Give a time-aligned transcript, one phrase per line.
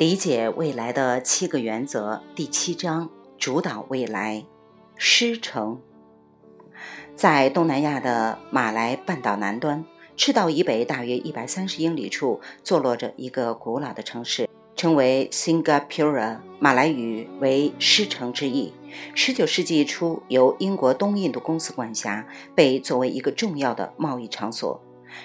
[0.00, 4.46] 理解未来的七个原则第七章：主导未来。
[4.96, 5.78] 狮城
[7.14, 9.84] 在东南亚的马来半岛南端，
[10.16, 18.72] 赤道以北大约一百三十英里处，坐落着一个古老的城市，称为 Singapura，马来语为“狮城”之意。
[19.14, 24.80] 十九世纪初，由英国东印度公司管辖，被作为一个重要的贸易场所。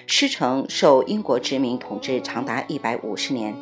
[0.06, 3.56] 狮城受英国殖民统治长达一百五十年。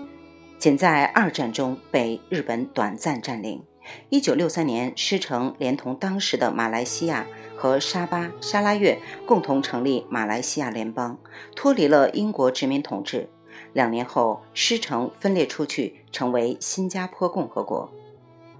[0.59, 3.63] 仅在二战中被日本短暂占领。
[4.09, 11.19] 一九六三年，狮城连同当时的马来西亚和沙巴、沙拉越共同成立马来西亚联邦，
[11.55, 13.29] 脱离了英国殖民统治。
[13.75, 17.93] 两年后，狮城分裂出去，成为新加坡共和国。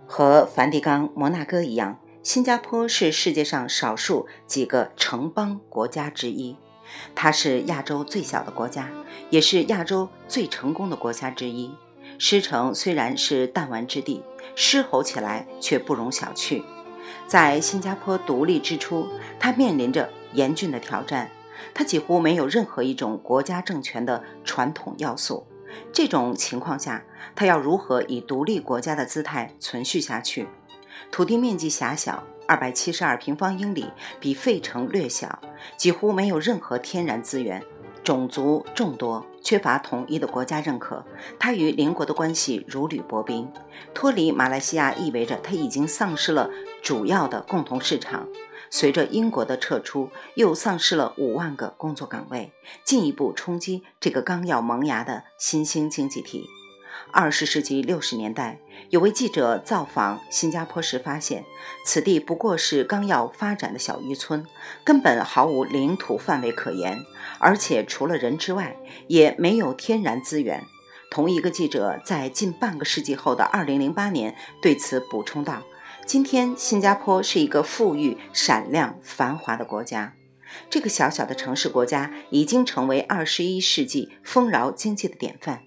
[0.07, 6.57] 和梵蒂冈、摩纳哥一样，新加坡是世界上少数几个城邦国家之一。
[7.15, 8.91] 它是亚洲最小的国家，
[9.31, 11.73] 也是亚洲最成功的国家之一。
[12.27, 14.23] 狮城虽然是弹丸之地，
[14.57, 16.65] 狮吼起来却不容小觑。
[17.27, 19.07] 在新加坡独立之初，
[19.39, 21.31] 它面临着严峻的挑战。
[21.75, 25.47] 它几乎没有任何一种国家政权的传统要素。
[25.93, 27.05] 这种情况下，
[27.37, 30.49] 它要如何以独立国家的姿态存续下去？
[31.11, 35.41] 土地面积狭小，二百七十二平方英里，比费城略小，
[35.77, 37.63] 几乎没有任何天然资源。
[38.05, 41.03] 种族众多，缺乏统一的国家认可，
[41.39, 43.51] 它与邻国的关系如履薄冰。
[43.95, 46.51] 脱离马来西亚意味着它已经丧失了
[46.83, 48.29] 主要的共同市场。
[48.69, 52.53] 随着英国的撤出，又丧失了五万个工作岗位，
[52.85, 56.45] 进一步冲击这个刚要萌芽的新兴经济体。
[57.17, 58.59] 二十世纪六十年代，
[58.91, 61.45] 有位记者造访新加坡时发现，
[61.87, 64.45] 此地不过是刚要发展的小渔村，
[64.83, 67.05] 根本毫无领土范围可言，
[67.39, 70.65] 而且除了人之外，也没有天然资源。
[71.09, 75.63] 同一个记者在近半个世纪后的二零零八年对此补充道
[76.05, 80.15] ：“今天，新加坡是一个富裕、闪亮、繁华的国家。
[80.69, 85.61] 这个小小的城市国家已经成为二十一世纪丰饶经济的典范。”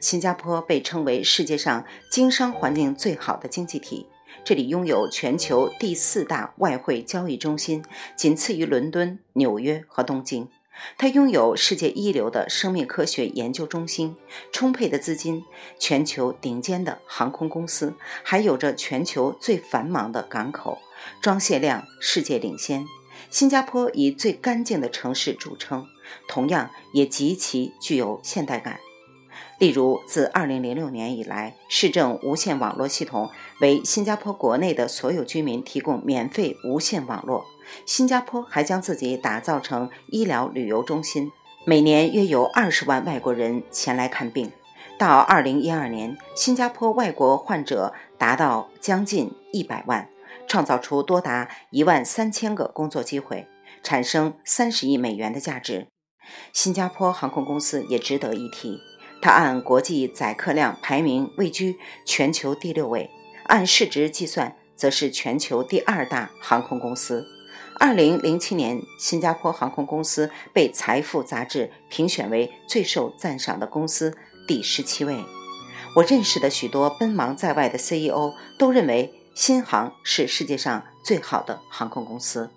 [0.00, 4.06] 新加坡被称为世界上经商环境最好的经济体，
[4.44, 7.84] 这里拥有全球第四大外汇交易中心，
[8.16, 10.48] 仅次于伦敦、纽约和东京。
[10.96, 14.14] 它拥有世界一流的生命科学研究中心、
[14.52, 15.42] 充沛的资金、
[15.76, 20.78] 全球顶尖的航空公司，还有着全球最繁忙的港口，
[21.20, 22.86] 装卸量世界领先。
[23.28, 25.84] 新加坡以最干净的城市著称，
[26.28, 28.78] 同样也极其具有现代感。
[29.58, 33.28] 例如，自2006年以来，市政无线网络系统
[33.60, 37.44] 为新加坡国内的所有居民提供免费无线网络。
[37.84, 41.32] 新加坡还将自己打造成医疗旅游中心，
[41.66, 44.52] 每年约有20万外国人前来看病。
[44.96, 50.08] 到2012年，新加坡外国患者达到将近100万，
[50.46, 53.48] 创造出多达1万3千个工作机会，
[53.82, 55.88] 产生30亿美元的价值。
[56.52, 58.78] 新加坡航空公司也值得一提。
[59.20, 63.10] 它按国际载客量排名位居全球第六位，
[63.44, 67.26] 按市值计算则是全球第二大航空公司。
[67.80, 75.24] 二零零七年，新加坡航空公司被《财富》杂志评选为最受赞赏的公司第十七位。
[75.94, 82.50] 我认识的许多奔忙在外的 CEO 都认为新航是世界上最好的航空公司。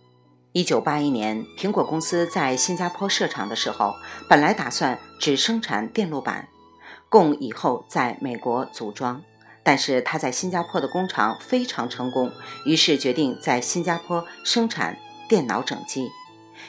[0.54, 3.96] 一九八一年，苹果公司在新加坡设厂的时候，
[4.28, 6.50] 本来打算只生产电路板，
[7.08, 9.22] 供以后在美国组装。
[9.64, 12.30] 但是他在新加坡的工厂非常成功，
[12.66, 14.98] 于是决定在新加坡生产
[15.30, 16.10] 电脑整机。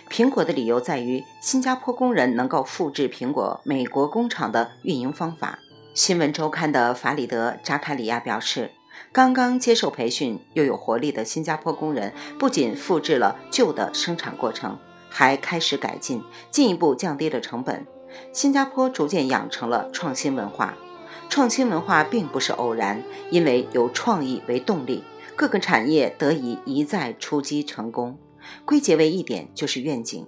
[0.09, 5.59] 苹果的理由在于新加坡工人能够复制苹果美国工厂的运营方法。
[5.93, 8.71] 新闻周刊的法里德·扎卡里亚表示。
[9.11, 14.79] 刚刚接受培训又有活力的新加坡工人，不仅复制了旧的生产过程，
[15.09, 17.87] 还开始改进，进一步降低了成本。
[18.33, 20.77] 新加坡逐渐养成了创新文化。
[21.29, 25.03] 创新文化并不是偶然，因为有创意为动力，
[25.35, 28.19] 各个产业得以一再出击成功。
[28.65, 30.27] 归结为一点，就是愿景。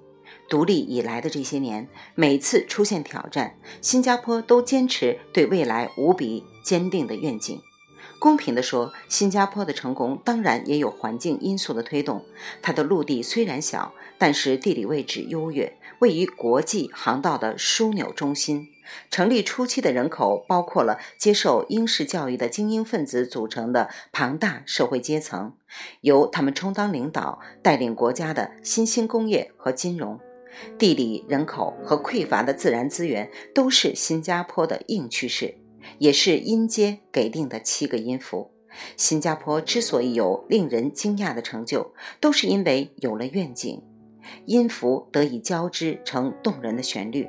[0.49, 7.61] 独立以来的这些年，每次出现挑战，新加坡都坚持对未来无比坚定的愿景。
[8.25, 12.25] 公平地说，新加坡的成功当然也有环境因素的推动。
[12.63, 18.71] 它的陆地虽然小，但是地理位置优越，位于国际航道的枢纽中心。
[19.11, 25.53] 成立初期的人口包括了接受英式教育的精英分子组成的庞大社会阶层，
[26.01, 30.19] 由他们充当领导，带领国家的新兴工业和金融。
[30.79, 35.59] 地理、人口和匮乏的自然资源都是新加坡的硬趋势。
[35.99, 38.51] 也是音阶给定的七个音符。
[38.97, 43.83] 新加坡之所以有令人惊讶的成就，都是因为有了愿景，
[44.47, 47.29] 音符得以交织成动人的旋律。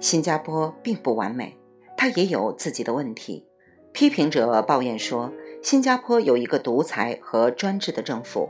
[0.00, 1.56] 新加坡并不完美，
[1.96, 3.46] 它也有自己的问题。
[3.92, 5.32] 批评者抱怨说，
[5.62, 8.48] 新加坡有一个独裁和专制的政府，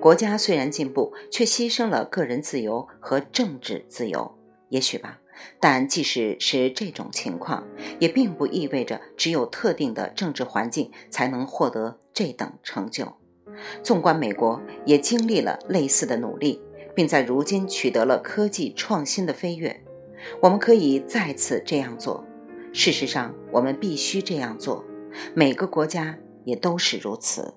[0.00, 4.38] 国家虽然进步，却牺牲了个人自由和政治自由。
[4.68, 5.18] 也许吧。
[5.60, 7.66] 但即使是这种情况，
[7.98, 13.14] 也并不意味着只有特定的政治环境才能获得这等成就。
[13.82, 16.60] 纵观美国，也经历了类似的努力，
[16.94, 19.84] 并在如今取得了科技创新的飞跃。
[20.40, 22.24] 我们可以再次这样做。
[22.72, 24.84] 事实上，我们必须这样做。
[25.34, 27.54] 每个国家也都是如此。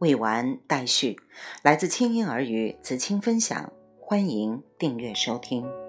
[0.00, 1.16] 未完待续。
[1.62, 5.81] 来自清音儿语子清分享，欢迎订阅收听。